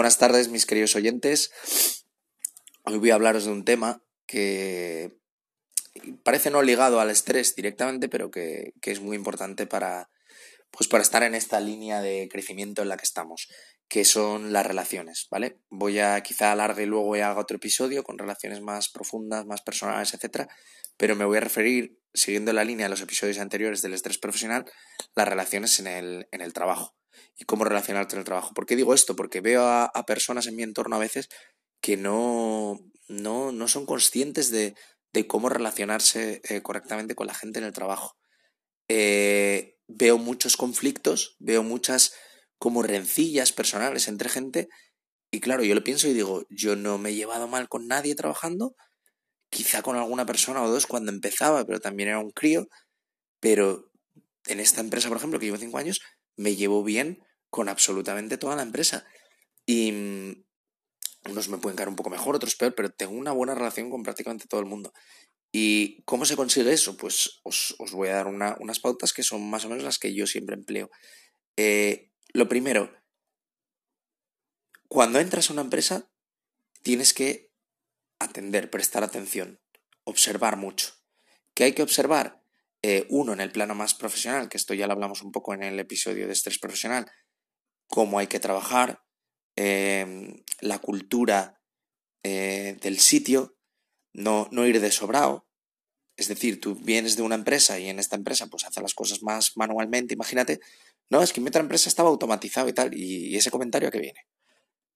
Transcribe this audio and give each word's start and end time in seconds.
Buenas 0.00 0.16
tardes, 0.16 0.48
mis 0.48 0.64
queridos 0.64 0.96
oyentes. 0.96 1.52
Hoy 2.84 2.96
voy 2.96 3.10
a 3.10 3.16
hablaros 3.16 3.44
de 3.44 3.50
un 3.50 3.66
tema 3.66 4.02
que 4.24 5.18
parece 6.22 6.50
no 6.50 6.62
ligado 6.62 7.00
al 7.00 7.10
estrés 7.10 7.54
directamente, 7.54 8.08
pero 8.08 8.30
que, 8.30 8.72
es 8.80 9.00
muy 9.00 9.14
importante 9.14 9.66
para, 9.66 10.08
pues 10.70 10.88
para 10.88 11.02
estar 11.02 11.22
en 11.22 11.34
esta 11.34 11.60
línea 11.60 12.00
de 12.00 12.30
crecimiento 12.32 12.80
en 12.80 12.88
la 12.88 12.96
que 12.96 13.04
estamos, 13.04 13.50
que 13.88 14.06
son 14.06 14.54
las 14.54 14.64
relaciones, 14.64 15.28
¿vale? 15.30 15.60
Voy 15.68 15.98
a 15.98 16.18
quizá 16.22 16.52
alargue 16.52 16.84
y 16.84 16.86
luego 16.86 17.12
haga 17.16 17.36
otro 17.36 17.58
episodio 17.58 18.02
con 18.02 18.16
relaciones 18.16 18.62
más 18.62 18.88
profundas, 18.88 19.44
más 19.44 19.60
personales, 19.60 20.14
etcétera, 20.14 20.48
pero 20.96 21.14
me 21.14 21.26
voy 21.26 21.36
a 21.36 21.40
referir, 21.40 22.00
siguiendo 22.14 22.54
la 22.54 22.64
línea 22.64 22.86
de 22.86 22.90
los 22.90 23.02
episodios 23.02 23.36
anteriores 23.36 23.82
del 23.82 23.92
estrés 23.92 24.16
profesional, 24.16 24.64
las 25.14 25.28
relaciones 25.28 25.78
en 25.78 25.88
el, 25.88 26.26
en 26.32 26.40
el 26.40 26.54
trabajo 26.54 26.96
y 27.38 27.44
cómo 27.44 27.64
relacionarte 27.64 28.14
en 28.14 28.20
el 28.20 28.24
trabajo. 28.24 28.54
¿Por 28.54 28.66
qué 28.66 28.76
digo 28.76 28.94
esto? 28.94 29.16
Porque 29.16 29.40
veo 29.40 29.64
a, 29.64 29.90
personas 30.06 30.46
en 30.46 30.56
mi 30.56 30.62
entorno 30.62 30.96
a 30.96 31.00
veces 31.00 31.28
que 31.80 31.96
no, 31.96 32.78
no, 33.08 33.52
no 33.52 33.68
son 33.68 33.86
conscientes 33.86 34.50
de, 34.50 34.74
de 35.12 35.26
cómo 35.26 35.48
relacionarse 35.48 36.40
eh, 36.48 36.62
correctamente 36.62 37.14
con 37.14 37.26
la 37.26 37.34
gente 37.34 37.58
en 37.58 37.64
el 37.64 37.72
trabajo. 37.72 38.16
Eh, 38.88 39.76
veo 39.88 40.18
muchos 40.18 40.56
conflictos, 40.56 41.36
veo 41.38 41.62
muchas 41.62 42.12
como 42.58 42.82
rencillas 42.82 43.52
personales 43.52 44.08
entre 44.08 44.28
gente 44.28 44.68
y 45.30 45.40
claro, 45.40 45.62
yo 45.62 45.74
lo 45.74 45.84
pienso 45.84 46.08
y 46.08 46.12
digo, 46.12 46.44
yo 46.50 46.76
no 46.76 46.98
me 46.98 47.10
he 47.10 47.14
llevado 47.14 47.46
mal 47.46 47.68
con 47.68 47.86
nadie 47.86 48.14
trabajando, 48.16 48.74
quizá 49.48 49.82
con 49.82 49.96
alguna 49.96 50.26
persona 50.26 50.62
o 50.62 50.70
dos 50.70 50.86
cuando 50.86 51.12
empezaba, 51.12 51.64
pero 51.64 51.80
también 51.80 52.08
era 52.08 52.18
un 52.18 52.32
crío, 52.32 52.66
pero 53.40 53.90
en 54.46 54.60
esta 54.60 54.80
empresa, 54.80 55.08
por 55.08 55.18
ejemplo, 55.18 55.38
que 55.38 55.46
llevo 55.46 55.58
cinco 55.58 55.78
años, 55.78 56.00
me 56.40 56.56
llevo 56.56 56.82
bien 56.82 57.22
con 57.50 57.68
absolutamente 57.68 58.38
toda 58.38 58.56
la 58.56 58.62
empresa. 58.62 59.04
Y 59.66 59.92
mm, 59.92 60.44
unos 61.30 61.48
me 61.50 61.58
pueden 61.58 61.76
caer 61.76 61.90
un 61.90 61.96
poco 61.96 62.08
mejor, 62.08 62.34
otros 62.34 62.56
peor, 62.56 62.74
pero 62.74 62.90
tengo 62.90 63.12
una 63.12 63.32
buena 63.32 63.54
relación 63.54 63.90
con 63.90 64.02
prácticamente 64.02 64.46
todo 64.48 64.60
el 64.60 64.66
mundo. 64.66 64.92
¿Y 65.52 66.02
cómo 66.04 66.24
se 66.24 66.36
consigue 66.36 66.72
eso? 66.72 66.96
Pues 66.96 67.40
os, 67.42 67.76
voy 67.92 68.08
a 68.08 68.14
dar 68.14 68.26
unas 68.26 68.80
pautas 68.80 69.12
que 69.12 69.22
son 69.22 69.50
más 69.50 69.66
o 69.66 69.68
menos 69.68 69.84
las 69.84 69.98
que 69.98 70.14
yo 70.14 70.26
siempre 70.26 70.54
empleo. 70.54 70.90
Eh, 71.56 72.10
lo 72.32 72.48
primero, 72.48 72.90
cuando 74.88 75.18
entras 75.18 75.50
a 75.50 75.52
una 75.52 75.62
empresa, 75.62 76.10
tienes 76.82 77.12
que 77.12 77.52
atender, 78.18 78.70
prestar 78.70 79.04
atención, 79.04 79.60
observar 80.04 80.56
mucho. 80.56 80.94
¿Qué 81.52 81.64
hay 81.64 81.72
que 81.74 81.82
observar? 81.82 82.39
Eh, 82.82 83.06
uno, 83.10 83.32
en 83.34 83.40
el 83.40 83.52
plano 83.52 83.74
más 83.74 83.94
profesional, 83.94 84.48
que 84.48 84.56
esto 84.56 84.72
ya 84.72 84.86
lo 84.86 84.94
hablamos 84.94 85.22
un 85.22 85.32
poco 85.32 85.52
en 85.52 85.62
el 85.62 85.78
episodio 85.78 86.26
de 86.26 86.32
estrés 86.32 86.58
profesional, 86.58 87.10
cómo 87.86 88.18
hay 88.18 88.26
que 88.26 88.40
trabajar, 88.40 89.02
em, 89.56 90.42
la 90.60 90.78
cultura 90.78 91.60
eh, 92.22 92.76
del 92.82 92.98
sitio, 93.00 93.56
no, 94.12 94.48
no 94.50 94.66
ir 94.66 94.80
de 94.80 94.90
sobrado. 94.90 95.46
Es 96.16 96.28
decir, 96.28 96.60
tú 96.60 96.74
vienes 96.74 97.16
de 97.16 97.22
una 97.22 97.34
empresa 97.34 97.78
y 97.78 97.88
en 97.88 97.98
esta 97.98 98.16
empresa 98.16 98.46
pues 98.48 98.64
hace 98.64 98.82
las 98.82 98.94
cosas 98.94 99.22
más 99.22 99.56
manualmente, 99.56 100.14
imagínate, 100.14 100.60
no, 101.10 101.22
es 101.22 101.32
que 101.32 101.40
mi 101.40 101.48
otra 101.48 101.62
empresa 101.62 101.88
estaba 101.88 102.08
automatizado 102.08 102.68
y 102.68 102.72
tal, 102.72 102.94
y, 102.94 103.36
ese 103.36 103.50
comentario 103.50 103.88
a 103.88 103.90
qué 103.90 104.00
viene. 104.00 104.26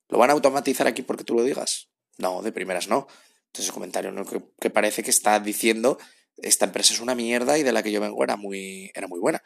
¿Lo 0.08 0.18
van 0.18 0.30
a 0.30 0.34
automatizar 0.34 0.86
aquí 0.86 1.02
porque 1.02 1.24
tú 1.24 1.34
lo 1.34 1.42
digas? 1.42 1.88
No, 2.18 2.42
de 2.42 2.52
primeras 2.52 2.88
no. 2.88 3.06
Entonces 3.46 3.66
ese 3.66 3.72
comentario 3.72 4.12
que 4.60 4.70
parece 4.70 5.02
que 5.02 5.10
está 5.10 5.40
diciendo 5.40 5.98
esta 6.38 6.66
empresa 6.66 6.94
es 6.94 7.00
una 7.00 7.14
mierda 7.14 7.58
y 7.58 7.62
de 7.62 7.72
la 7.72 7.82
que 7.82 7.92
yo 7.92 8.00
vengo 8.00 8.22
era 8.22 8.36
muy, 8.36 8.90
era 8.94 9.06
muy 9.06 9.20
buena. 9.20 9.42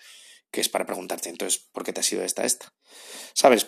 Que 0.50 0.60
es 0.60 0.68
para 0.68 0.86
preguntarte, 0.86 1.28
entonces, 1.28 1.68
¿por 1.72 1.84
qué 1.84 1.92
te 1.92 2.00
ha 2.00 2.02
sido 2.02 2.24
esta 2.24 2.44
esta? 2.44 2.72
¿Sabes? 3.34 3.66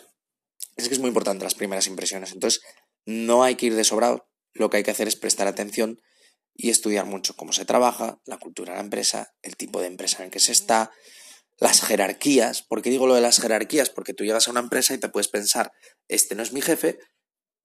Es 0.77 0.89
que 0.89 0.95
es 0.95 1.01
muy 1.01 1.09
importante 1.09 1.45
las 1.45 1.55
primeras 1.55 1.87
impresiones. 1.87 2.33
Entonces, 2.33 2.63
no 3.05 3.45
hay 3.45 3.57
que 3.57 3.67
ir 3.67 3.75
de 3.75 3.85
sobrado. 3.85 4.29
Lo 4.53 4.71
que 4.71 4.79
hay 4.79 4.83
que 4.83 4.91
hacer 4.91 5.07
es 5.07 5.17
prestar 5.17 5.47
atención 5.47 6.01
y 6.55 6.71
estudiar 6.71 7.05
mucho 7.05 7.37
cómo 7.37 7.53
se 7.53 7.65
trabaja, 7.65 8.21
la 8.25 8.39
cultura 8.39 8.73
de 8.73 8.79
la 8.79 8.85
empresa, 8.85 9.35
el 9.43 9.57
tipo 9.57 9.81
de 9.81 9.89
empresa 9.89 10.25
en 10.25 10.31
que 10.31 10.41
se 10.41 10.53
está, 10.53 10.91
las 11.59 11.83
jerarquías. 11.83 12.63
¿Por 12.63 12.81
qué 12.83 12.91
digo 12.91 13.07
lo 13.07 13.15
de 13.15 13.21
las 13.21 13.41
jerarquías? 13.41 13.91
Porque 13.91 14.15
tú 14.15 14.25
llegas 14.25 14.49
a 14.49 14.51
una 14.51 14.61
empresa 14.61 14.95
y 14.95 14.99
te 14.99 15.11
puedes 15.11 15.29
pensar, 15.29 15.73
este 16.09 16.35
no 16.35 16.43
es 16.43 16.53
mi 16.53 16.63
jefe, 16.63 16.99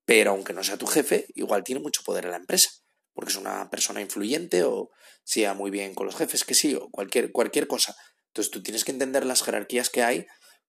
pero 0.05 0.31
aunque 0.31 0.53
no 0.53 0.63
sea 0.63 0.77
tu 0.77 0.87
jefe, 0.87 1.25
igual 1.35 1.63
tiene 1.63 1.81
mucho 1.81 2.03
poder 2.03 2.25
en 2.25 2.31
la 2.31 2.37
empresa 2.37 2.69
porque 3.15 3.31
es 3.31 3.37
una 3.37 3.69
persona 3.71 4.01
influyente 4.01 4.63
o 4.63 4.91
sea 5.23 5.55
muy 5.55 5.71
bien 5.71 5.95
con 5.95 6.05
los 6.05 6.15
jefes, 6.15 6.43
que 6.43 6.53
sí, 6.53 6.75
o 6.75 6.89
cualquier, 6.89 7.31
cualquier 7.31 7.67
cosa. 7.67 7.95
Entonces 8.27 8.51
tú 8.51 8.61
tienes 8.61 8.83
que 8.83 8.91
entender 8.91 9.25
las 9.25 9.41
jerarquías 9.41 9.89
que 9.89 10.03
hay 10.03 10.27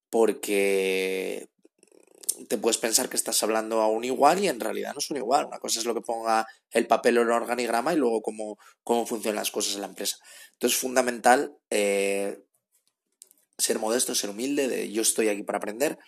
porque 0.09 1.51
te 2.49 2.59
puedes 2.59 2.79
pensar 2.79 3.09
que 3.09 3.17
estás 3.17 3.43
hablando 3.43 3.81
a 3.81 3.89
un 3.89 4.05
igual 4.05 4.43
y 4.43 4.49
en 4.49 4.61
realidad 4.61 4.93
no 4.93 5.01
es 5.01 5.11
un 5.11 5.17
igual. 5.17 5.47
Una 5.47 5.59
cosa 5.59 5.81
es 5.81 5.85
lo 5.85 5.95
que 5.95 6.01
ponga 6.01 6.47
el 6.71 6.87
papel 6.87 7.19
o 7.19 7.23
el 7.23 7.31
organigrama 7.31 7.93
y 7.93 7.97
luego 7.97 8.23
cómo, 8.23 8.59
cómo 8.83 9.07
funcionan 9.07 9.37
las 9.37 9.51
cosas 9.51 9.75
en 9.75 9.81
la 9.81 9.89
empresa. 9.89 10.17
Entonces 10.53 10.77
es 10.77 10.81
fundamental 10.81 11.57
eh, 11.71 12.45
ser 13.59 13.79
modesto, 13.79 14.15
ser 14.15 14.31
humilde, 14.31 14.69
de 14.69 14.93
yo 14.93 15.03
estoy 15.03 15.29
aquí 15.29 15.43
para 15.43 15.59
aprender, 15.59 15.99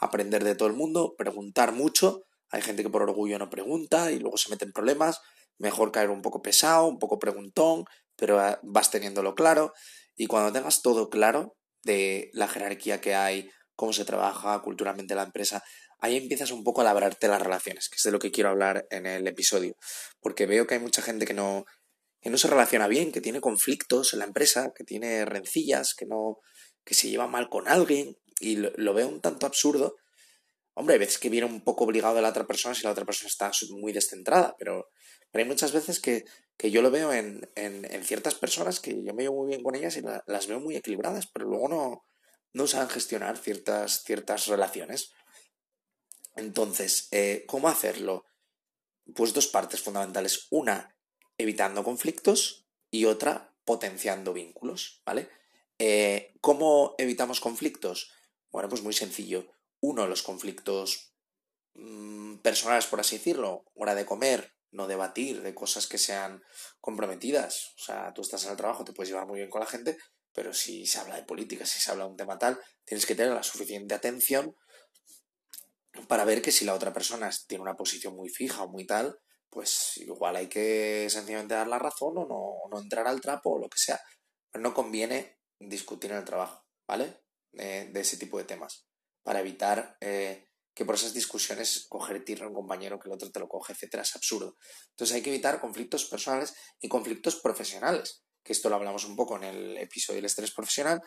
aprender 0.00 0.44
de 0.44 0.54
todo 0.54 0.68
el 0.68 0.74
mundo, 0.74 1.14
preguntar 1.18 1.72
mucho. 1.72 2.24
Hay 2.50 2.62
gente 2.62 2.82
que 2.82 2.90
por 2.90 3.02
orgullo 3.02 3.38
no 3.38 3.50
pregunta 3.50 4.12
y 4.12 4.18
luego 4.18 4.36
se 4.38 4.50
mete 4.50 4.64
en 4.64 4.72
problemas 4.72 5.20
mejor 5.58 5.92
caer 5.92 6.10
un 6.10 6.22
poco 6.22 6.42
pesado, 6.42 6.86
un 6.86 6.98
poco 6.98 7.18
preguntón, 7.18 7.84
pero 8.16 8.40
ah, 8.40 8.58
vas 8.62 8.90
teniéndolo 8.90 9.34
claro. 9.34 9.72
Y 10.16 10.26
cuando 10.26 10.52
tengas 10.52 10.82
todo 10.82 11.08
claro 11.08 11.56
de 11.84 12.30
la 12.32 12.48
jerarquía 12.48 13.00
que 13.00 13.14
hay, 13.14 13.48
cómo 13.74 13.92
se 13.92 14.04
trabaja 14.04 14.60
culturalmente 14.62 15.14
la 15.14 15.22
empresa, 15.22 15.62
ahí 16.00 16.16
empiezas 16.16 16.50
un 16.50 16.64
poco 16.64 16.80
a 16.80 16.84
labrarte 16.84 17.28
las 17.28 17.42
relaciones, 17.42 17.88
que 17.88 17.96
es 17.96 18.02
de 18.02 18.10
lo 18.10 18.18
que 18.18 18.30
quiero 18.30 18.50
hablar 18.50 18.86
en 18.90 19.06
el 19.06 19.26
episodio. 19.26 19.74
Porque 20.20 20.46
veo 20.46 20.66
que 20.66 20.74
hay 20.74 20.80
mucha 20.80 21.02
gente 21.02 21.26
que 21.26 21.34
no, 21.34 21.64
que 22.20 22.30
no 22.30 22.38
se 22.38 22.48
relaciona 22.48 22.88
bien, 22.88 23.12
que 23.12 23.20
tiene 23.20 23.40
conflictos 23.40 24.12
en 24.12 24.20
la 24.20 24.24
empresa, 24.24 24.72
que 24.74 24.84
tiene 24.84 25.24
rencillas, 25.24 25.94
que 25.94 26.06
no, 26.06 26.38
que 26.84 26.94
se 26.94 27.08
lleva 27.08 27.28
mal 27.28 27.48
con 27.48 27.68
alguien, 27.68 28.16
y 28.40 28.56
lo, 28.56 28.70
lo 28.76 28.94
veo 28.94 29.08
un 29.08 29.20
tanto 29.20 29.46
absurdo. 29.46 29.96
Hombre, 30.78 30.94
hay 30.94 31.00
veces 31.00 31.18
que 31.18 31.28
viene 31.28 31.44
un 31.44 31.62
poco 31.62 31.82
obligado 31.82 32.14
de 32.14 32.22
la 32.22 32.28
otra 32.28 32.46
persona 32.46 32.72
si 32.72 32.84
la 32.84 32.92
otra 32.92 33.04
persona 33.04 33.26
está 33.26 33.50
muy 33.70 33.92
descentrada, 33.92 34.54
pero 34.56 34.88
hay 35.32 35.44
muchas 35.44 35.72
veces 35.72 35.98
que, 35.98 36.24
yo 36.70 36.82
lo 36.82 36.92
veo 36.92 37.12
en, 37.12 37.50
en, 37.56 38.04
ciertas 38.04 38.36
personas 38.36 38.78
que 38.78 39.02
yo 39.02 39.12
me 39.12 39.24
llevo 39.24 39.38
muy 39.42 39.48
bien 39.48 39.64
con 39.64 39.74
ellas 39.74 39.96
y 39.96 40.02
las 40.26 40.46
veo 40.46 40.60
muy 40.60 40.76
equilibradas, 40.76 41.26
pero 41.26 41.46
luego 41.46 41.66
no, 41.66 42.06
no 42.52 42.68
saben 42.68 42.90
gestionar 42.90 43.36
ciertas, 43.38 44.04
ciertas 44.04 44.46
relaciones. 44.46 45.10
Entonces, 46.36 47.08
eh, 47.10 47.44
¿cómo 47.48 47.68
hacerlo? 47.68 48.24
Pues 49.16 49.34
dos 49.34 49.48
partes 49.48 49.82
fundamentales. 49.82 50.46
Una, 50.50 50.96
evitando 51.38 51.82
conflictos 51.82 52.68
y 52.88 53.06
otra, 53.06 53.52
potenciando 53.64 54.32
vínculos, 54.32 55.02
¿vale? 55.04 55.28
Eh, 55.80 56.36
¿Cómo 56.40 56.94
evitamos 56.98 57.40
conflictos? 57.40 58.12
Bueno, 58.52 58.68
pues 58.68 58.82
muy 58.82 58.92
sencillo. 58.92 59.57
Uno, 59.80 60.06
los 60.06 60.22
conflictos 60.22 61.12
mm, 61.74 62.38
personales, 62.38 62.86
por 62.86 63.00
así 63.00 63.18
decirlo, 63.18 63.64
hora 63.74 63.94
de 63.94 64.06
comer, 64.06 64.54
no 64.70 64.86
debatir 64.86 65.42
de 65.42 65.54
cosas 65.54 65.86
que 65.86 65.98
sean 65.98 66.42
comprometidas. 66.80 67.74
O 67.76 67.84
sea, 67.84 68.12
tú 68.14 68.22
estás 68.22 68.44
en 68.44 68.50
el 68.50 68.56
trabajo, 68.56 68.84
te 68.84 68.92
puedes 68.92 69.10
llevar 69.10 69.26
muy 69.26 69.38
bien 69.38 69.50
con 69.50 69.60
la 69.60 69.66
gente, 69.66 69.96
pero 70.32 70.52
si 70.52 70.86
se 70.86 70.98
habla 70.98 71.16
de 71.16 71.24
política, 71.24 71.66
si 71.66 71.80
se 71.80 71.90
habla 71.90 72.04
de 72.04 72.10
un 72.10 72.16
tema 72.16 72.38
tal, 72.38 72.60
tienes 72.84 73.06
que 73.06 73.14
tener 73.14 73.32
la 73.32 73.42
suficiente 73.42 73.94
atención 73.94 74.54
para 76.06 76.24
ver 76.24 76.42
que 76.42 76.52
si 76.52 76.64
la 76.64 76.74
otra 76.74 76.92
persona 76.92 77.30
tiene 77.46 77.62
una 77.62 77.76
posición 77.76 78.14
muy 78.14 78.28
fija 78.28 78.62
o 78.62 78.68
muy 78.68 78.86
tal, 78.86 79.18
pues 79.50 79.96
igual 79.96 80.36
hay 80.36 80.48
que 80.48 81.08
sencillamente 81.10 81.54
dar 81.54 81.66
la 81.66 81.78
razón 81.78 82.18
o 82.18 82.26
no, 82.26 82.70
no 82.70 82.80
entrar 82.80 83.08
al 83.08 83.20
trapo 83.20 83.54
o 83.54 83.58
lo 83.58 83.68
que 83.68 83.78
sea. 83.78 84.00
No 84.54 84.74
conviene 84.74 85.38
discutir 85.58 86.12
en 86.12 86.18
el 86.18 86.24
trabajo, 86.24 86.64
¿vale? 86.86 87.22
de 87.52 88.00
ese 88.00 88.18
tipo 88.18 88.38
de 88.38 88.44
temas, 88.44 88.87
para 89.22 89.40
evitar 89.40 89.96
eh, 90.00 90.48
que 90.74 90.84
por 90.84 90.94
esas 90.94 91.14
discusiones 91.14 91.86
coger 91.88 92.24
tierra 92.24 92.46
a 92.46 92.48
un 92.48 92.54
compañero 92.54 92.98
que 92.98 93.08
el 93.08 93.14
otro 93.14 93.30
te 93.30 93.40
lo 93.40 93.48
coge, 93.48 93.72
etcétera, 93.72 94.02
es 94.02 94.14
absurdo. 94.14 94.56
Entonces 94.90 95.16
hay 95.16 95.22
que 95.22 95.30
evitar 95.30 95.60
conflictos 95.60 96.04
personales 96.04 96.54
y 96.80 96.88
conflictos 96.88 97.36
profesionales, 97.36 98.22
que 98.44 98.52
esto 98.52 98.68
lo 98.68 98.76
hablamos 98.76 99.04
un 99.04 99.16
poco 99.16 99.36
en 99.36 99.44
el 99.44 99.76
episodio 99.78 100.18
del 100.18 100.26
estrés 100.26 100.52
profesional, 100.52 101.02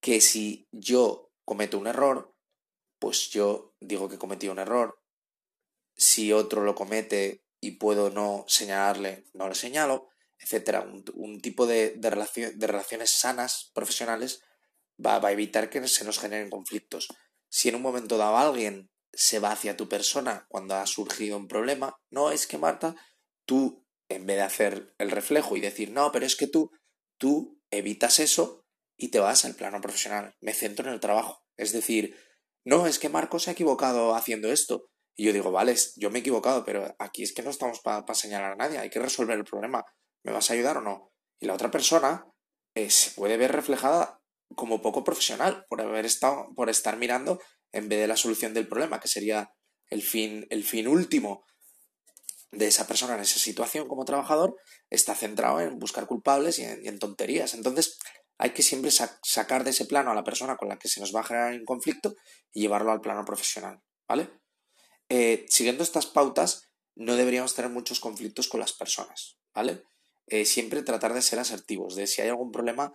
que 0.00 0.20
si 0.20 0.68
yo 0.72 1.30
cometo 1.44 1.78
un 1.78 1.86
error, 1.86 2.34
pues 2.98 3.30
yo 3.30 3.74
digo 3.80 4.08
que 4.08 4.18
cometí 4.18 4.48
un 4.48 4.58
error, 4.58 5.00
si 5.96 6.32
otro 6.32 6.62
lo 6.62 6.74
comete 6.74 7.44
y 7.60 7.72
puedo 7.72 8.10
no 8.10 8.44
señalarle, 8.48 9.24
no 9.32 9.48
lo 9.48 9.54
señalo, 9.54 10.08
etcétera. 10.38 10.86
Un, 11.14 11.40
tipo 11.40 11.66
de, 11.66 11.94
de, 11.96 12.52
de, 12.54 12.66
relaciones 12.66 13.10
sanas, 13.10 13.70
profesionales, 13.74 14.42
va, 15.04 15.16
a 15.16 15.32
evitar 15.32 15.70
que 15.70 15.86
se 15.88 16.04
nos 16.04 16.18
generen 16.18 16.50
conflictos. 16.50 17.08
Si 17.54 17.68
en 17.68 17.76
un 17.76 17.82
momento 17.82 18.18
dado 18.18 18.36
alguien 18.36 18.90
se 19.12 19.38
va 19.38 19.52
hacia 19.52 19.76
tu 19.76 19.88
persona 19.88 20.44
cuando 20.48 20.74
ha 20.74 20.84
surgido 20.86 21.36
un 21.36 21.46
problema. 21.46 21.96
No, 22.10 22.32
es 22.32 22.48
que 22.48 22.58
Marta, 22.58 22.96
tú, 23.46 23.86
en 24.08 24.26
vez 24.26 24.38
de 24.38 24.42
hacer 24.42 24.94
el 24.98 25.12
reflejo 25.12 25.56
y 25.56 25.60
decir, 25.60 25.92
no, 25.92 26.10
pero 26.10 26.26
es 26.26 26.34
que 26.34 26.48
tú, 26.48 26.72
tú 27.16 27.62
evitas 27.70 28.18
eso 28.18 28.64
y 28.98 29.12
te 29.12 29.20
vas 29.20 29.44
al 29.44 29.54
plano 29.54 29.80
profesional. 29.80 30.34
Me 30.40 30.52
centro 30.52 30.88
en 30.88 30.94
el 30.94 30.98
trabajo. 30.98 31.44
Es 31.56 31.70
decir, 31.70 32.16
no, 32.64 32.88
es 32.88 32.98
que 32.98 33.08
Marco 33.08 33.38
se 33.38 33.50
ha 33.50 33.52
equivocado 33.52 34.16
haciendo 34.16 34.50
esto. 34.50 34.88
Y 35.16 35.26
yo 35.26 35.32
digo, 35.32 35.52
vale, 35.52 35.76
yo 35.94 36.10
me 36.10 36.18
he 36.18 36.22
equivocado, 36.22 36.64
pero 36.64 36.92
aquí 36.98 37.22
es 37.22 37.32
que 37.32 37.42
no 37.42 37.50
estamos 37.50 37.78
para 37.82 38.02
señalar 38.14 38.54
a 38.54 38.56
nadie, 38.56 38.78
hay 38.78 38.90
que 38.90 38.98
resolver 38.98 39.38
el 39.38 39.44
problema. 39.44 39.84
¿Me 40.24 40.32
vas 40.32 40.50
a 40.50 40.54
ayudar 40.54 40.78
o 40.78 40.80
no? 40.80 41.12
Y 41.38 41.46
la 41.46 41.54
otra 41.54 41.70
persona 41.70 42.26
eh, 42.74 42.90
se 42.90 43.12
puede 43.12 43.36
ver 43.36 43.52
reflejada 43.52 44.23
como 44.54 44.82
poco 44.82 45.04
profesional 45.04 45.64
por 45.68 45.80
haber 45.80 46.06
estado, 46.06 46.48
por 46.54 46.70
estar 46.70 46.96
mirando 46.96 47.40
en 47.72 47.88
vez 47.88 48.00
de 48.00 48.06
la 48.06 48.16
solución 48.16 48.54
del 48.54 48.68
problema, 48.68 49.00
que 49.00 49.08
sería 49.08 49.50
el 49.88 50.02
fin, 50.02 50.46
el 50.50 50.64
fin 50.64 50.88
último 50.88 51.44
de 52.52 52.66
esa 52.66 52.86
persona 52.86 53.14
en 53.14 53.20
esa 53.20 53.38
situación 53.38 53.88
como 53.88 54.04
trabajador, 54.04 54.56
está 54.90 55.14
centrado 55.14 55.60
en 55.60 55.78
buscar 55.78 56.06
culpables 56.06 56.58
y 56.58 56.64
en, 56.64 56.98
tonterías. 56.98 57.54
Entonces, 57.54 57.98
hay 58.38 58.50
que 58.50 58.62
siempre 58.62 58.90
sacar 58.90 59.64
de 59.64 59.70
ese 59.70 59.86
plano 59.86 60.10
a 60.10 60.14
la 60.14 60.24
persona 60.24 60.56
con 60.56 60.68
la 60.68 60.78
que 60.78 60.88
se 60.88 61.00
nos 61.00 61.14
va 61.14 61.20
a 61.20 61.24
generar 61.24 61.52
un 61.52 61.64
conflicto 61.64 62.14
y 62.52 62.62
llevarlo 62.62 62.92
al 62.92 63.00
plano 63.00 63.24
profesional, 63.24 63.80
¿vale? 64.08 64.30
Eh, 65.08 65.46
siguiendo 65.48 65.82
estas 65.82 66.06
pautas, 66.06 66.70
no 66.96 67.16
deberíamos 67.16 67.54
tener 67.54 67.70
muchos 67.70 68.00
conflictos 68.00 68.48
con 68.48 68.60
las 68.60 68.72
personas, 68.72 69.36
¿vale? 69.54 69.82
Eh, 70.26 70.44
siempre 70.44 70.82
tratar 70.82 71.12
de 71.12 71.22
ser 71.22 71.38
asertivos, 71.38 71.96
de 71.96 72.06
si 72.06 72.22
hay 72.22 72.28
algún 72.28 72.50
problema, 72.50 72.92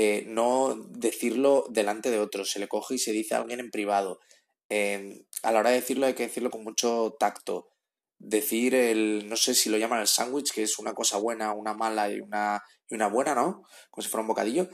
eh, 0.00 0.22
no 0.28 0.76
decirlo 0.90 1.64
delante 1.70 2.08
de 2.08 2.20
otros, 2.20 2.52
se 2.52 2.60
le 2.60 2.68
coge 2.68 2.94
y 2.94 2.98
se 3.00 3.10
dice 3.10 3.34
a 3.34 3.38
alguien 3.38 3.58
en 3.58 3.72
privado. 3.72 4.20
Em, 4.68 5.24
a 5.42 5.50
la 5.50 5.58
hora 5.58 5.70
de 5.70 5.80
decirlo 5.80 6.06
hay 6.06 6.14
que 6.14 6.22
decirlo 6.22 6.50
con 6.50 6.62
mucho 6.62 7.16
tacto. 7.18 7.70
Decir 8.16 8.76
el, 8.76 9.28
no 9.28 9.34
sé 9.34 9.56
si 9.56 9.68
lo 9.68 9.76
llaman 9.76 9.98
el 9.98 10.06
sándwich, 10.06 10.52
que 10.52 10.62
es 10.62 10.78
una 10.78 10.94
cosa 10.94 11.18
buena, 11.18 11.52
una 11.52 11.74
mala 11.74 12.12
y 12.12 12.20
una, 12.20 12.62
y 12.88 12.94
una 12.94 13.08
buena, 13.08 13.34
¿no? 13.34 13.64
Como 13.90 14.04
si 14.04 14.08
fuera 14.08 14.22
un 14.22 14.28
bocadillo. 14.28 14.68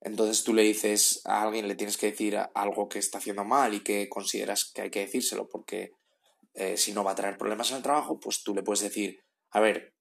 Entonces 0.00 0.44
tú 0.44 0.54
le 0.54 0.62
dices 0.62 1.22
a 1.24 1.42
alguien, 1.42 1.66
le 1.66 1.74
tienes 1.74 1.96
que 1.96 2.12
decir 2.12 2.38
algo 2.54 2.88
que 2.88 3.00
está 3.00 3.18
haciendo 3.18 3.44
mal 3.44 3.74
y 3.74 3.80
que 3.80 4.08
consideras 4.08 4.70
que 4.72 4.82
hay 4.82 4.90
que 4.90 5.00
decírselo 5.00 5.48
porque 5.48 5.90
eh, 6.54 6.76
si 6.76 6.92
no 6.92 7.02
va 7.02 7.10
a 7.12 7.16
traer 7.16 7.36
problemas 7.36 7.68
en 7.72 7.78
el 7.78 7.82
trabajo, 7.82 8.20
pues 8.20 8.44
tú 8.44 8.54
le 8.54 8.62
puedes 8.62 8.82
decir, 8.82 9.18
a 9.50 9.58
ver, 9.58 9.92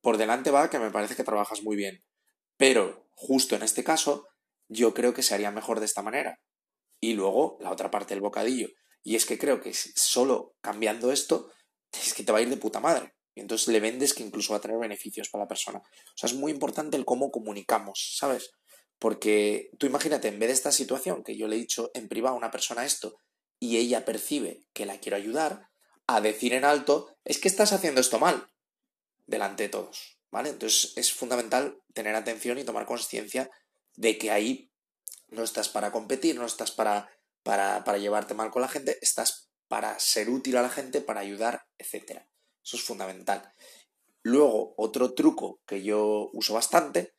por 0.00 0.16
delante 0.16 0.50
va 0.50 0.68
que 0.68 0.80
me 0.80 0.90
parece 0.90 1.14
que 1.14 1.22
trabajas 1.22 1.62
muy 1.62 1.76
bien, 1.76 2.02
pero 2.56 3.05
justo 3.16 3.56
en 3.56 3.62
este 3.62 3.82
caso 3.82 4.28
yo 4.68 4.94
creo 4.94 5.14
que 5.14 5.22
se 5.22 5.34
haría 5.34 5.50
mejor 5.50 5.80
de 5.80 5.86
esta 5.86 6.02
manera. 6.02 6.40
Y 7.00 7.14
luego 7.14 7.58
la 7.60 7.72
otra 7.72 7.90
parte 7.90 8.14
del 8.14 8.20
bocadillo. 8.20 8.68
Y 9.02 9.16
es 9.16 9.26
que 9.26 9.38
creo 9.38 9.60
que 9.60 9.72
solo 9.74 10.54
cambiando 10.60 11.10
esto 11.10 11.50
es 11.92 12.14
que 12.14 12.22
te 12.22 12.32
va 12.32 12.38
a 12.38 12.42
ir 12.42 12.50
de 12.50 12.56
puta 12.56 12.80
madre. 12.80 13.14
Y 13.34 13.40
entonces 13.40 13.68
le 13.68 13.80
vendes 13.80 14.14
que 14.14 14.22
incluso 14.22 14.52
va 14.52 14.58
a 14.58 14.62
tener 14.62 14.78
beneficios 14.78 15.28
para 15.28 15.44
la 15.44 15.48
persona. 15.48 15.78
O 15.78 16.16
sea, 16.16 16.28
es 16.28 16.34
muy 16.34 16.52
importante 16.52 16.96
el 16.96 17.04
cómo 17.04 17.30
comunicamos, 17.30 18.14
¿sabes? 18.16 18.50
Porque 18.98 19.70
tú 19.78 19.86
imagínate, 19.86 20.28
en 20.28 20.38
vez 20.38 20.48
de 20.48 20.54
esta 20.54 20.72
situación 20.72 21.22
que 21.22 21.36
yo 21.36 21.46
le 21.46 21.56
he 21.56 21.58
dicho 21.58 21.90
en 21.92 22.08
privado 22.08 22.34
a 22.34 22.38
una 22.38 22.50
persona 22.50 22.86
esto 22.86 23.20
y 23.60 23.76
ella 23.76 24.06
percibe 24.06 24.66
que 24.72 24.86
la 24.86 25.00
quiero 25.00 25.18
ayudar, 25.18 25.68
a 26.06 26.20
decir 26.20 26.54
en 26.54 26.64
alto, 26.64 27.16
es 27.24 27.38
que 27.38 27.48
estás 27.48 27.72
haciendo 27.72 28.00
esto 28.00 28.18
mal 28.18 28.46
delante 29.26 29.64
de 29.64 29.68
todos, 29.68 30.15
¿vale? 30.36 30.50
Entonces 30.50 30.92
es 30.96 31.14
fundamental 31.14 31.78
tener 31.94 32.14
atención 32.14 32.58
y 32.58 32.64
tomar 32.64 32.84
conciencia 32.84 33.50
de 33.94 34.18
que 34.18 34.30
ahí 34.30 34.70
no 35.28 35.42
estás 35.42 35.70
para 35.70 35.90
competir, 35.90 36.36
no 36.36 36.44
estás 36.44 36.72
para, 36.72 37.08
para, 37.42 37.84
para 37.84 37.96
llevarte 37.96 38.34
mal 38.34 38.50
con 38.50 38.60
la 38.60 38.68
gente, 38.68 38.98
estás 39.00 39.48
para 39.66 39.98
ser 39.98 40.28
útil 40.28 40.58
a 40.58 40.62
la 40.62 40.68
gente, 40.68 41.00
para 41.00 41.20
ayudar, 41.20 41.64
etc. 41.78 42.20
Eso 42.62 42.76
es 42.76 42.82
fundamental. 42.82 43.50
Luego, 44.24 44.74
otro 44.76 45.14
truco 45.14 45.62
que 45.66 45.82
yo 45.82 46.28
uso 46.34 46.52
bastante 46.52 47.14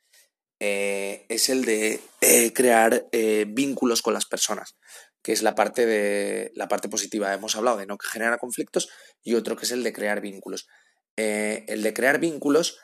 eh, 0.59 1.25
es 1.27 1.49
el 1.49 1.65
de 1.65 1.99
eh, 2.21 2.53
crear 2.53 3.07
eh, 3.11 3.45
vínculos 3.47 4.03
con 4.03 4.13
las 4.13 4.27
personas, 4.27 4.75
que 5.23 5.31
es 5.31 5.41
la 5.41 5.55
parte, 5.55 5.87
de, 5.87 6.51
la 6.53 6.67
parte 6.67 6.87
positiva. 6.87 7.33
Hemos 7.33 7.55
hablado 7.55 7.77
de 7.77 7.87
no 7.87 7.97
generar 7.97 8.37
conflictos 8.37 8.89
y 9.23 9.33
otro 9.33 9.55
que 9.55 9.65
es 9.65 9.71
el 9.71 9.81
de 9.81 9.91
crear 9.91 10.21
vínculos. 10.21 10.67
El 11.15 11.81
de 11.81 11.93
crear 11.95 12.19
vínculos, 12.19 12.77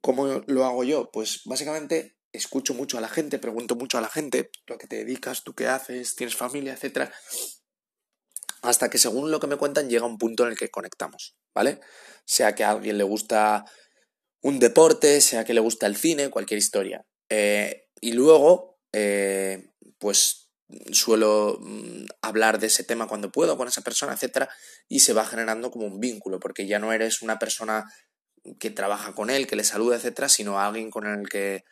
¿cómo 0.00 0.42
lo 0.46 0.64
hago 0.64 0.84
yo? 0.84 1.10
Pues 1.12 1.42
básicamente 1.44 2.16
escucho 2.32 2.74
mucho 2.74 2.98
a 2.98 3.00
la 3.00 3.08
gente, 3.08 3.38
pregunto 3.38 3.74
mucho 3.74 3.98
a 3.98 4.00
la 4.00 4.08
gente 4.08 4.50
lo 4.66 4.78
que 4.78 4.86
te 4.86 4.96
dedicas, 4.96 5.42
tú 5.42 5.54
qué 5.54 5.66
haces, 5.66 6.14
tienes 6.14 6.36
familia, 6.36 6.74
etc. 6.80 7.10
Hasta 8.62 8.90
que 8.90 8.98
según 8.98 9.30
lo 9.30 9.40
que 9.40 9.46
me 9.46 9.56
cuentan 9.56 9.88
llega 9.88 10.06
un 10.06 10.18
punto 10.18 10.44
en 10.44 10.50
el 10.50 10.58
que 10.58 10.68
conectamos, 10.68 11.36
¿vale? 11.54 11.80
Sea 12.24 12.54
que 12.54 12.64
a 12.64 12.70
alguien 12.70 12.98
le 12.98 13.04
gusta 13.04 13.64
un 14.42 14.58
deporte, 14.58 15.20
sea 15.20 15.44
que 15.44 15.54
le 15.54 15.60
gusta 15.60 15.86
el 15.86 15.96
cine, 15.96 16.30
cualquier 16.30 16.58
historia. 16.58 17.04
Eh, 17.28 17.88
y 18.00 18.12
luego, 18.12 18.80
eh, 18.92 19.72
pues 19.98 20.50
suelo 20.92 21.58
mm, 21.60 22.06
hablar 22.22 22.58
de 22.58 22.68
ese 22.68 22.84
tema 22.84 23.08
cuando 23.08 23.32
puedo 23.32 23.56
con 23.56 23.68
esa 23.68 23.82
persona, 23.82 24.14
etcétera, 24.14 24.48
y 24.88 25.00
se 25.00 25.12
va 25.12 25.26
generando 25.26 25.70
como 25.70 25.86
un 25.86 26.00
vínculo, 26.00 26.38
porque 26.38 26.66
ya 26.66 26.78
no 26.78 26.92
eres 26.92 27.22
una 27.22 27.38
persona 27.38 27.84
que 28.58 28.70
trabaja 28.70 29.14
con 29.14 29.30
él, 29.30 29.46
que 29.46 29.56
le 29.56 29.64
saluda, 29.64 29.96
etcétera, 29.96 30.28
sino 30.28 30.60
alguien 30.60 30.90
con 30.90 31.06
el 31.06 31.28
que 31.28 31.64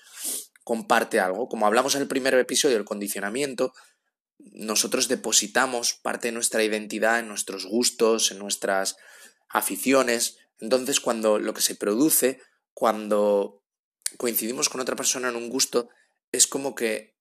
comparte 0.64 1.20
algo. 1.20 1.48
Como 1.48 1.66
hablamos 1.66 1.94
en 1.94 2.02
el 2.02 2.08
primer 2.08 2.34
episodio 2.34 2.76
del 2.76 2.84
condicionamiento, 2.84 3.72
nosotros 4.38 5.08
depositamos 5.08 5.94
parte 5.94 6.28
de 6.28 6.32
nuestra 6.32 6.62
identidad 6.62 7.18
en 7.18 7.28
nuestros 7.28 7.66
gustos, 7.66 8.30
en 8.30 8.38
nuestras 8.38 8.96
aficiones. 9.48 10.38
Entonces, 10.60 11.00
cuando 11.00 11.38
lo 11.38 11.54
que 11.54 11.62
se 11.62 11.74
produce, 11.74 12.40
cuando 12.74 13.62
coincidimos 14.16 14.68
con 14.68 14.80
otra 14.80 14.96
persona 14.96 15.28
en 15.28 15.36
un 15.36 15.48
gusto, 15.48 15.88
es 16.32 16.46
como 16.46 16.74
que 16.74 17.16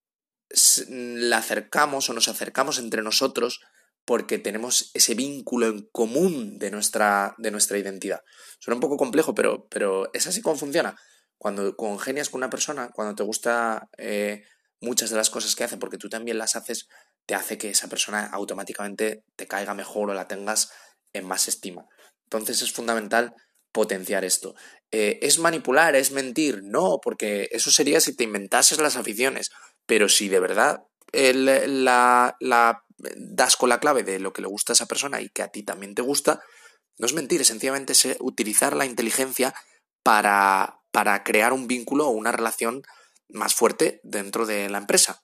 la 0.89 1.38
acercamos 1.38 2.09
o 2.09 2.13
nos 2.13 2.27
acercamos 2.27 2.80
entre 2.80 3.01
nosotros 3.01 3.62
porque 4.07 4.38
tenemos 4.38 4.89
ese 4.94 5.15
vínculo 5.15 5.68
en 5.68 5.81
común 5.92 6.59
de 6.59 6.71
nuestra, 6.71 7.36
de 7.38 7.51
nuestra 7.51 7.77
identidad. 7.77 8.21
Suena 8.57 8.75
un 8.75 8.80
poco 8.80 8.95
complejo, 8.95 9.36
pero, 9.36 9.68
pero 9.68 10.09
es 10.13 10.25
así 10.27 10.42
como 10.42 10.56
funciona. 10.56 10.95
Cuando 11.38 11.75
congenias 11.75 12.30
con 12.30 12.39
una 12.39 12.50
persona, 12.50 12.89
cuando 12.94 13.15
te 13.15 13.24
gusta 13.24 13.89
eh, 13.98 14.45
muchas 14.80 15.09
de 15.09 15.18
las 15.18 15.30
cosas 15.30 15.57
que 15.57 15.65
hace, 15.65 15.75
porque 15.75 15.98
tú 15.98 16.07
también 16.07 16.38
las 16.38 16.56
haces, 16.56 16.88
te 17.25 17.36
hace 17.36 17.57
que 17.57 17.69
esa 17.69 17.89
persona 17.89 18.27
automáticamente 18.27 19.25
te 19.36 19.45
caiga 19.45 19.74
mejor 19.74 20.09
o 20.09 20.13
la 20.13 20.30
tengas 20.30 20.71
en 21.12 21.25
más 21.25 21.50
estima. 21.50 21.86
Entonces 22.24 22.62
es 22.62 22.71
fundamental 22.71 23.36
potenciar 23.74 24.24
esto. 24.24 24.56
Eh, 24.89 25.19
¿Es 25.21 25.38
manipular? 25.38 25.98
¿Es 25.98 26.12
mentir? 26.12 26.63
No, 26.63 27.00
porque 27.04 27.50
eso 27.51 27.71
sería 27.71 28.00
si 28.00 28.15
te 28.15 28.24
inventases 28.24 28.80
las 28.80 28.95
aficiones. 28.95 29.51
Pero 29.86 30.07
si 30.07 30.30
de 30.30 30.39
verdad 30.39 30.83
la, 31.13 32.38
das 33.15 33.56
con 33.57 33.69
la 33.69 33.80
clave 33.80 34.04
de 34.04 34.19
lo 34.19 34.33
que 34.33 34.42
le 34.42 34.48
gusta 34.48 34.74
a 34.74 34.75
esa 34.75 34.88
persona 34.88 35.21
y 35.21 35.30
que 35.30 35.44
a 35.44 35.50
ti 35.50 35.63
también 35.63 35.95
te 35.95 36.01
gusta, 36.01 36.42
no 36.97 37.06
es 37.06 37.14
mentir, 37.14 37.42
es 37.42 37.47
sencillamente 37.47 37.94
es 37.94 38.18
utilizar 38.19 38.76
la 38.76 38.85
inteligencia 38.85 39.54
para, 40.04 40.81
para 40.92 41.23
crear 41.23 41.54
un 41.54 41.68
vínculo 41.68 42.07
o 42.07 42.11
una 42.11 42.31
relación 42.31 42.83
más 43.30 43.54
fuerte 43.54 43.99
dentro 44.04 44.45
de 44.45 44.69
la 44.69 44.80
empresa. 44.80 45.23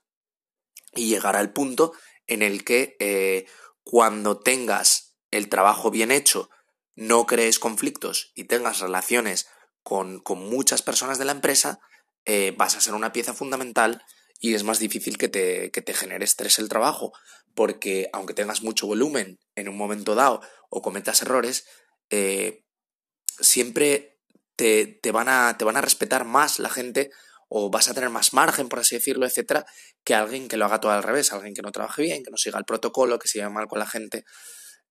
Y 0.93 1.09
llegar 1.09 1.35
al 1.35 1.51
punto 1.51 1.93
en 2.27 2.41
el 2.43 2.63
que 2.63 2.95
eh, 2.99 3.47
cuando 3.83 4.39
tengas 4.39 5.15
el 5.31 5.49
trabajo 5.49 5.89
bien 5.89 6.11
hecho, 6.11 6.49
no 6.95 7.25
crees 7.25 7.57
conflictos 7.57 8.31
y 8.35 8.43
tengas 8.43 8.79
relaciones 8.79 9.47
con, 9.81 10.19
con 10.19 10.39
muchas 10.39 10.83
personas 10.83 11.17
de 11.17 11.25
la 11.25 11.31
empresa, 11.31 11.79
eh, 12.25 12.53
vas 12.57 12.75
a 12.75 12.81
ser 12.81 12.93
una 12.93 13.11
pieza 13.11 13.33
fundamental 13.33 14.03
y 14.43 14.55
es 14.55 14.65
más 14.65 14.77
difícil 14.77 15.17
que 15.17 15.29
te, 15.29 15.71
que 15.71 15.81
te 15.81 15.93
genere 15.93 16.25
estrés 16.25 16.59
el 16.59 16.67
trabajo, 16.67 17.13
porque 17.55 18.09
aunque 18.11 18.33
tengas 18.33 18.61
mucho 18.61 18.85
volumen 18.85 19.39
en 19.55 19.69
un 19.69 19.77
momento 19.77 20.15
dado 20.15 20.41
o 20.69 20.81
cometas 20.81 21.21
errores, 21.21 21.63
eh, 22.09 22.65
siempre 23.39 24.19
te, 24.57 24.85
te, 24.85 25.11
van 25.11 25.29
a, 25.29 25.57
te 25.57 25.63
van 25.63 25.77
a 25.77 25.81
respetar 25.81 26.25
más 26.25 26.59
la 26.59 26.67
gente 26.69 27.09
o 27.47 27.69
vas 27.69 27.87
a 27.87 27.93
tener 27.93 28.09
más 28.09 28.33
margen, 28.33 28.67
por 28.67 28.79
así 28.79 28.95
decirlo, 28.95 29.25
etcétera, 29.25 29.65
que 30.03 30.13
alguien 30.13 30.49
que 30.49 30.57
lo 30.57 30.65
haga 30.65 30.81
todo 30.81 30.91
al 30.91 31.03
revés, 31.03 31.31
alguien 31.31 31.53
que 31.53 31.61
no 31.61 31.71
trabaje 31.71 32.01
bien, 32.01 32.21
que 32.21 32.29
no 32.29 32.35
siga 32.35 32.59
el 32.59 32.65
protocolo, 32.65 33.19
que 33.19 33.29
se 33.29 33.39
lleve 33.39 33.49
mal 33.49 33.67
con 33.67 33.79
la 33.79 33.87
gente. 33.87 34.25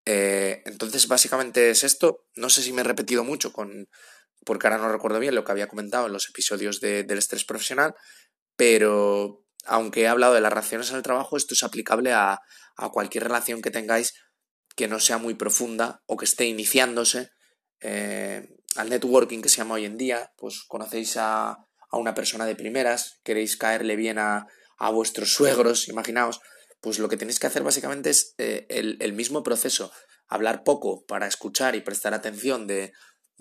Eh, 0.06 0.62
entonces, 0.64 1.09
básicamente 1.09 1.68
es 1.68 1.85
esto. 1.85 2.25
No 2.37 2.49
sé 2.49 2.62
si 2.62 2.73
me 2.73 2.80
he 2.80 2.85
repetido 2.85 3.23
mucho 3.23 3.52
con. 3.52 3.87
porque 4.47 4.66
ahora 4.66 4.78
no 4.78 4.90
recuerdo 4.90 5.18
bien 5.18 5.35
lo 5.35 5.44
que 5.44 5.52
había 5.52 5.68
comentado 5.68 6.06
en 6.06 6.14
los 6.14 6.26
episodios 6.30 6.80
de, 6.80 7.04
del 7.04 7.18
estrés 7.18 7.44
profesional, 7.44 7.94
pero 8.56 9.42
aunque 9.64 10.02
he 10.02 10.09
hablado 10.09 10.35
de 10.35 10.40
las 10.40 10.52
relaciones 10.52 10.90
en 10.90 10.97
el 10.97 11.02
trabajo, 11.02 11.37
esto 11.37 11.54
es 11.54 11.62
aplicable 11.62 12.12
a, 12.12 12.40
cualquier 12.92 13.25
relación 13.25 13.62
que 13.62 13.71
tengáis 13.71 14.12
que 14.75 14.88
no 14.88 14.99
sea 14.99 15.18
muy 15.18 15.35
profunda 15.35 16.02
o 16.06 16.16
que 16.16 16.25
esté 16.25 16.47
iniciándose. 16.47 17.30
Eh, 17.80 18.49
al 18.75 18.88
networking 18.88 19.40
que 19.40 19.49
se 19.49 19.59
llama 19.59 19.75
hoy 19.75 19.85
en 19.85 19.97
día, 19.97 20.32
pues 20.37 20.64
conocéis 20.66 21.16
a, 21.16 21.59
una 21.92 22.14
persona 22.14 22.47
de 22.47 22.56
primeras, 22.56 23.21
queréis 23.23 23.56
caerle 23.56 23.97
bien 23.97 24.18
a, 24.18 24.47
vuestros 24.92 25.32
suegros, 25.32 25.88
imaginaos, 25.88 26.40
pues 26.80 26.99
lo 26.99 27.09
que 27.09 27.16
tenéis 27.16 27.38
que 27.38 27.47
hacer 27.47 27.62
básicamente 27.62 28.11
es 28.11 28.35
eh, 28.38 28.66
el, 28.68 29.12
mismo 29.12 29.44
proceso, 29.44 29.92
hablar 30.26 30.64
poco 30.64 31.04
para 31.06 31.28
escuchar 31.28 31.76
y 31.76 31.82
prestar 31.82 32.14
atención 32.14 32.66
de, 32.66 32.92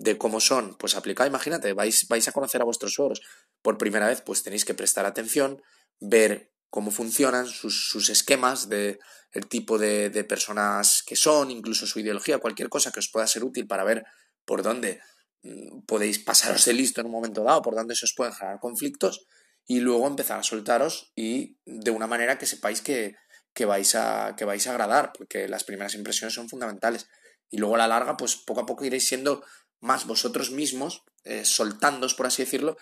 de 0.02 0.18
cómo 0.18 0.40
son, 0.40 0.74
pues 0.78 0.96
aplicado, 0.96 1.28
imagínate, 1.28 1.72
vais, 1.74 2.08
vais 2.08 2.26
a 2.26 2.32
conocer 2.32 2.60
a 2.60 2.64
vuestros 2.64 2.94
suegros 2.94 3.22
por 3.62 3.78
primera 3.78 4.08
vez, 4.08 4.20
pues 4.20 4.42
tenéis 4.42 4.64
que 4.64 4.74
prestar 4.74 5.06
atención, 5.06 5.62
ver 6.00 6.52
cómo 6.70 6.90
funcionan, 6.90 7.46
sus, 7.46 8.10
esquemas, 8.10 8.68
de 8.68 8.98
el 9.30 9.46
tipo 9.46 9.78
de, 9.78 10.10
de, 10.10 10.24
personas 10.24 11.04
que 11.06 11.14
son, 11.14 11.50
incluso 11.50 11.86
su 11.86 12.00
ideología, 12.00 12.38
cualquier 12.38 12.68
cosa 12.68 12.90
que 12.90 12.98
os 12.98 13.08
pueda 13.08 13.26
ser 13.26 13.44
útil 13.44 13.66
para 13.66 13.84
ver 13.84 14.04
por 14.44 14.62
dónde 14.62 15.00
mm, 15.42 15.82
podéis 15.86 16.18
pasaros 16.18 16.64
de 16.64 16.72
listo 16.72 17.00
en 17.00 17.06
un 17.06 17.12
momento 17.12 17.44
dado, 17.44 17.62
por 17.62 17.76
dónde 17.76 17.94
se 17.94 18.06
os 18.06 18.14
pueden 18.14 18.34
generar 18.34 18.58
conflictos, 18.58 19.26
y 19.66 19.78
luego 19.78 20.08
empezar 20.08 20.40
a 20.40 20.42
soltaros 20.42 21.12
y 21.14 21.58
de 21.64 21.92
una 21.92 22.08
manera 22.08 22.38
que 22.38 22.46
sepáis 22.46 22.80
que, 22.80 23.14
que, 23.54 23.66
vais, 23.66 23.94
a, 23.94 24.34
que 24.36 24.44
vais 24.44 24.66
a 24.66 24.70
agradar, 24.72 25.12
porque 25.16 25.46
las 25.46 25.62
primeras 25.62 25.94
impresiones 25.94 26.34
son 26.34 26.48
fundamentales. 26.48 27.06
Y 27.50 27.58
luego 27.58 27.74
a 27.74 27.78
la 27.78 27.86
larga, 27.86 28.16
pues 28.16 28.34
poco 28.36 28.62
a 28.62 28.66
poco 28.66 28.84
iréis 28.84 29.06
siendo 29.06 29.44
más 29.82 30.06
vosotros 30.06 30.50
mismos, 30.50 31.02
eh, 31.24 31.44
soltándos, 31.44 32.14
por 32.14 32.26
así 32.26 32.42
decirlo, 32.42 32.78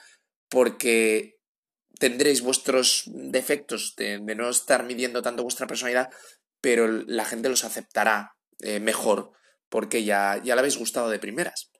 porque 0.49 1.38
tendréis 1.99 2.42
vuestros 2.42 3.04
defectos 3.07 3.95
de, 3.97 4.21
no 4.21 4.49
estar 4.49 4.85
midiendo 4.85 5.23
tanto 5.23 5.42
vuestra 5.42 5.66
personalidad, 5.66 6.11
pero 6.61 6.87
la 6.87 7.25
gente 7.25 7.49
los 7.49 7.64
aceptará 7.64 8.37
eh, 8.61 8.78
mejor 8.78 9.33
porque 9.69 10.04
ya, 10.04 10.40
ya 10.45 10.54
le 10.54 10.61
habéis 10.61 10.76
gustado 10.76 11.09
de 11.09 11.19
primeras. 11.19 11.71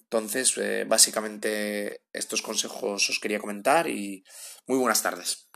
Entonces, 0.00 0.56
eh, 0.58 0.84
básicamente 0.86 2.02
estos 2.12 2.42
consejos 2.42 3.10
os 3.10 3.18
quería 3.18 3.40
comentar 3.40 3.88
y 3.88 4.22
muy 4.66 4.78
buenas 4.78 5.02
tardes. 5.02 5.45